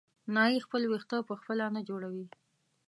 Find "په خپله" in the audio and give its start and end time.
1.29-1.65